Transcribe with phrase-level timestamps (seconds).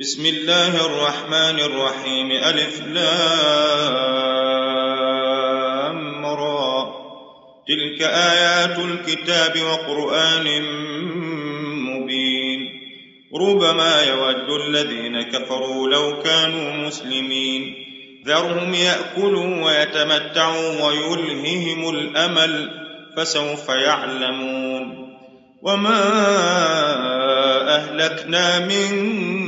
[0.00, 2.30] بسم الله الرحمن الرحيم.
[2.30, 3.06] ألف لام
[6.26, 6.84] را.
[7.68, 10.62] تلك آيات الكتاب وقرآن
[11.72, 12.60] مبين.
[13.40, 17.74] ربما يود الذين كفروا لو كانوا مسلمين.
[18.26, 22.70] ذرهم يأكلوا ويتمتعوا ويلههم الأمل
[23.16, 25.08] فسوف يعلمون.
[25.62, 26.02] وما
[27.68, 29.47] أهلكنا من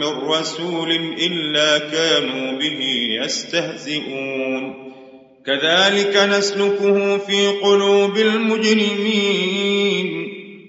[0.00, 4.74] من رسول إلا كانوا به يستهزئون.
[5.46, 10.06] كذلك نسلكه في قلوب المجرمين.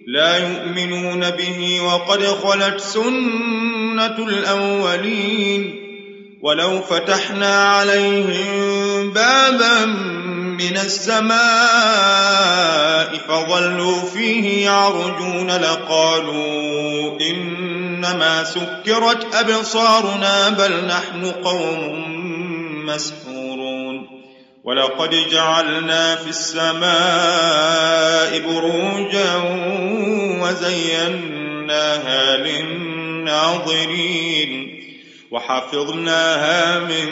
[0.07, 5.81] لا يؤمنون به وقد خلت سنة الأولين.
[6.43, 9.85] ولو فتحنا عليهم بابا
[10.61, 11.31] من السماء
[13.27, 22.05] فظلوا فيه يعرجون لقالوا إن إنما سكرت أبصارنا بل نحن قوم
[22.85, 24.07] مسحورون.
[24.63, 26.81] ولقد جعلنا في السماء
[28.39, 29.35] بروجا
[30.41, 33.61] وزيناها للناظرين.
[35.31, 37.07] وحفظناها من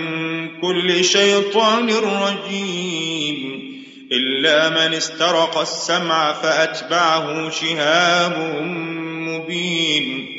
[0.61, 3.59] كل شيطان رجيم.
[4.11, 8.37] إلا من استرق السمع فأتبعه شهاب
[9.09, 10.38] مبين.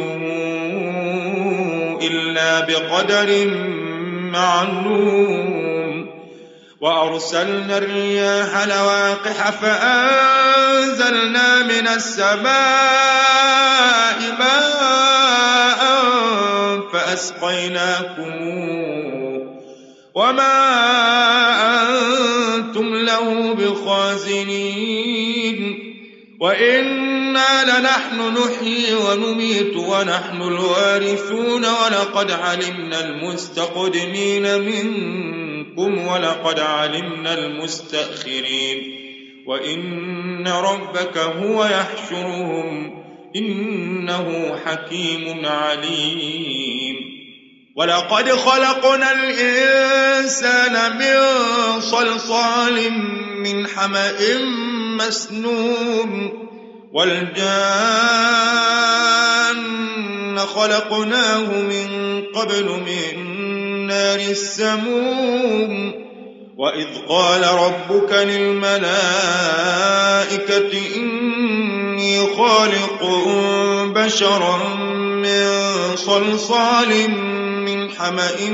[0.00, 0.76] ننزله
[2.02, 3.46] إلا بقدر
[4.32, 6.10] معلوم.
[6.80, 10.42] وأرسلنا الرياح لواقح فأنزلنا
[11.62, 12.46] من السماء
[14.38, 15.82] ماء
[16.92, 18.32] فأسقيناكم
[20.14, 20.56] وما
[22.56, 25.06] أنتم له بخازنين.
[26.40, 39.06] وإن إنا لنحن نحيي ونميت ونحن الوارثون ولقد علمنا المستقدمين منكم ولقد علمنا المستأخرين.
[39.46, 43.04] وإن ربك هو يحشرهم
[43.36, 46.96] إنه حكيم عليم.
[47.76, 51.16] ولقد خلقنا الإنسان من
[51.80, 52.92] صلصال
[53.42, 54.14] من حمأ
[54.98, 56.45] مسنون.
[56.96, 57.36] والجان
[60.38, 61.88] خلقناه من
[62.34, 63.12] قبل من
[63.86, 65.94] نار السموم.
[66.56, 68.82] وإذ قال ربك للملائكة
[70.96, 73.00] إني خالق
[73.94, 75.46] بشرا من
[75.96, 77.10] صلصال
[77.60, 78.50] من حمأ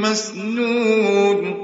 [0.00, 1.63] مسنون.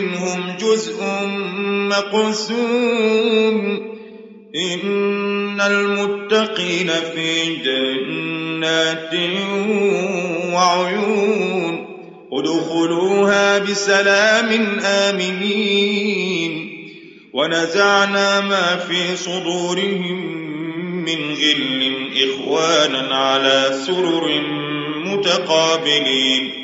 [0.00, 1.04] منهم جزء
[1.90, 3.80] مقسوم.
[4.56, 9.14] إن المتقين في جنات
[10.52, 11.86] وعيون.
[12.32, 16.70] ادخلوها بسلام آمنين.
[17.32, 20.36] ونزعنا ما في صدورهم
[21.04, 24.40] من غل إخوانا على سرر
[25.04, 26.63] متقابلين.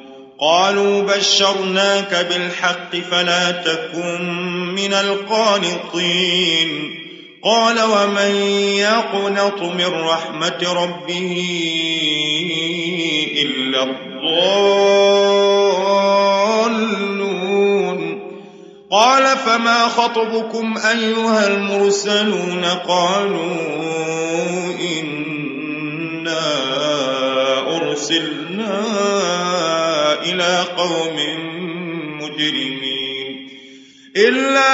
[0.41, 4.29] قالوا بشرناك بالحق فلا تكن
[4.75, 6.69] من القانطين.
[7.43, 8.35] قال ومن
[8.75, 11.35] يقنط من رحمة ربه
[13.41, 14.71] إلا الضالون.
[18.91, 23.55] قال فما خطبكم أيها المرسلون؟ قالوا
[24.99, 26.51] إنا
[27.77, 29.40] أرسلنا
[30.31, 31.15] إلى قوم
[32.21, 33.49] مجرمين.
[34.17, 34.71] إلا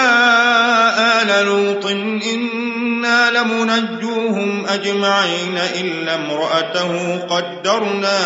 [1.21, 8.19] آل لوط إنا لمنجوهم أجمعين إلا امرأته قدرنا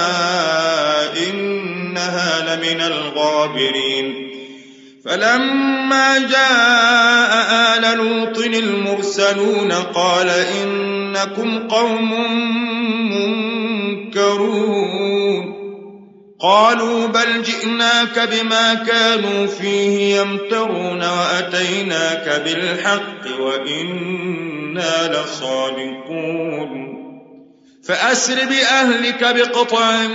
[1.28, 4.32] إنها لمن الغابرين.
[5.06, 7.32] فلما جاء
[7.78, 12.32] آل لوط المرسلون قال إنكم قوم
[13.12, 14.91] منكرون.
[16.42, 27.02] قالوا بل جئناك بما كانوا فيه يمترون وأتيناك بالحق وإنا لصادقون.
[27.84, 30.08] فأسر بأهلك بقطع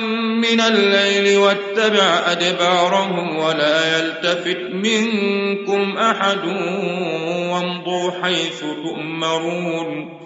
[0.43, 6.45] من الليل واتبع أدبارهم ولا يلتفت منكم أحد
[7.53, 10.26] وامضوا حيث تؤمرون.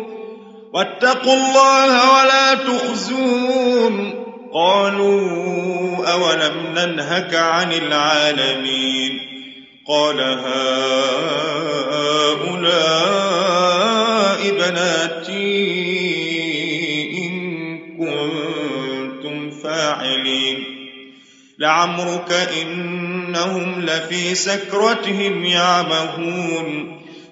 [0.73, 4.13] واتقوا الله ولا تخزون.
[4.53, 9.19] قالوا أولم ننهك عن العالمين؟
[9.87, 10.51] قال هؤلاء
[14.49, 15.51] بناتي
[17.17, 20.63] إن كنتم فاعلين.
[21.59, 27.00] لعمرك إنهم لفي سكرتهم يعمهون.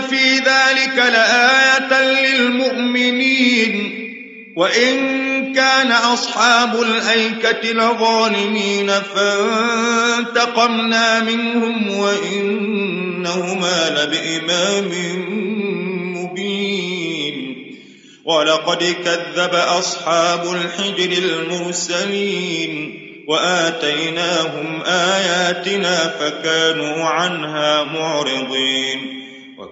[0.00, 3.96] إن في ذلك لآية للمؤمنين
[4.56, 10.80] وإن كان أصحاب الأيكة لظالمين فانتقمنا
[11.20, 14.90] منهم وإنهما لبإمام
[18.24, 29.19] ولقد كذب أصحاب الحجر المرسلين وآتيناهم آياتنا فكانوا عنها معرضين.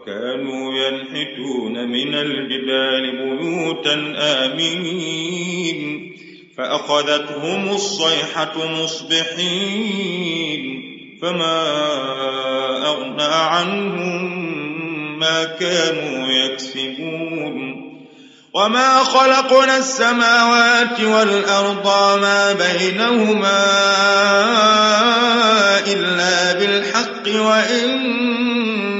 [0.08, 6.12] وكانوا ينحتون من الجبال بيوتا آمنين.
[6.58, 10.60] فأخذتهم الصيحة مصبحين.
[11.22, 11.66] فما
[12.86, 14.38] أغنى عنهم
[15.18, 17.88] ما كانوا يكسبون.
[18.54, 21.86] وما خلقنا السماوات والأرض
[22.20, 23.64] ما بينهما
[25.86, 28.57] إلا بالحق وإن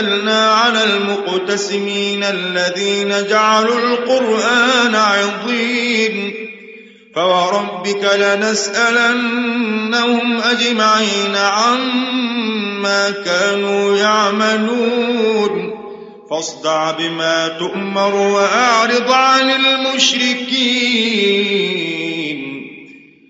[0.00, 6.34] أنزلنا على المقتسمين الذين جعلوا القرآن عظيم.
[7.14, 9.60] فوربك لنسألنهم
[10.40, 15.70] أجمعين عما كانوا يعملون.
[16.30, 22.09] فاصدع بما تؤمر وأعرض عن المشركين.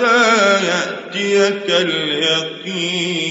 [0.00, 3.30] حتى يأتيك اليقين.